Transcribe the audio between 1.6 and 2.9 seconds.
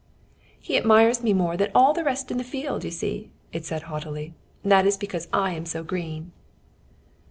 all the rest in the field, you